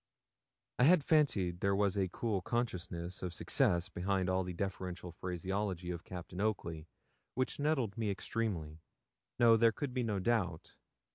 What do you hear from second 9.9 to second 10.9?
be no doubt.